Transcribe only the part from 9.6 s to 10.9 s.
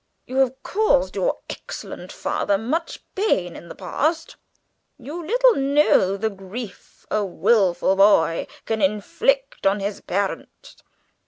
on his parent."